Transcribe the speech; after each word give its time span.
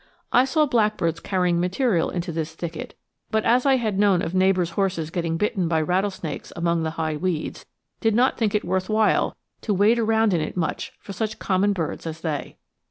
I 0.33 0.45
saw 0.45 0.65
blackbirds 0.65 1.19
carrying 1.19 1.59
material 1.59 2.09
into 2.09 2.31
this 2.31 2.55
thicket, 2.55 2.95
but 3.29 3.45
as 3.45 3.67
I 3.67 3.75
had 3.75 3.99
known 3.99 4.23
of 4.23 4.33
neighbors' 4.33 4.71
horses 4.71 5.11
getting 5.11 5.37
bitten 5.37 5.67
by 5.67 5.79
rattlesnakes 5.79 6.51
among 6.55 6.81
the 6.81 6.89
high 6.97 7.15
weeds, 7.17 7.67
did 7.99 8.15
not 8.15 8.35
think 8.35 8.55
it 8.55 8.65
worth 8.65 8.89
while 8.89 9.37
to 9.61 9.75
wade 9.75 9.99
around 9.99 10.33
in 10.33 10.41
it 10.41 10.57
much 10.57 10.91
for 10.99 11.13
such 11.13 11.37
common 11.37 11.71
birds 11.73 12.07
as 12.07 12.21
they. 12.21 12.57